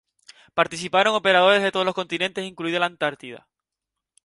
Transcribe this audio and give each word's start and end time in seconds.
Participaron 0.55 1.13
operadores 1.13 1.61
de 1.61 1.71
todos 1.71 1.85
los 1.85 1.93
continentes, 1.93 2.43
incluida 2.43 2.79
la 2.79 2.87
Antártida. 2.87 3.47